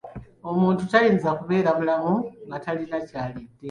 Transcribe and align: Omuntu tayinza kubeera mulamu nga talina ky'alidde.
Omuntu 0.49 0.81
tayinza 0.91 1.29
kubeera 1.39 1.69
mulamu 1.77 2.13
nga 2.45 2.57
talina 2.63 2.97
ky'alidde. 3.07 3.49